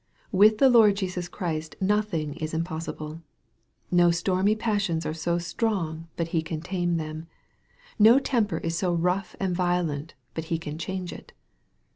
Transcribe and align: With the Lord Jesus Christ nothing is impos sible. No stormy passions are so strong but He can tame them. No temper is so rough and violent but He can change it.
With 0.31 0.57
the 0.57 0.67
Lord 0.67 0.95
Jesus 0.95 1.27
Christ 1.29 1.75
nothing 1.79 2.33
is 2.37 2.53
impos 2.55 2.89
sible. 2.91 3.21
No 3.91 4.09
stormy 4.09 4.55
passions 4.55 5.05
are 5.05 5.13
so 5.13 5.37
strong 5.37 6.07
but 6.17 6.29
He 6.29 6.41
can 6.41 6.59
tame 6.61 6.97
them. 6.97 7.27
No 7.99 8.17
temper 8.17 8.57
is 8.57 8.75
so 8.75 8.95
rough 8.95 9.35
and 9.39 9.55
violent 9.55 10.15
but 10.33 10.45
He 10.45 10.57
can 10.57 10.79
change 10.79 11.13
it. 11.13 11.33